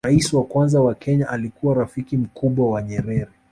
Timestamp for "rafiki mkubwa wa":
1.75-2.81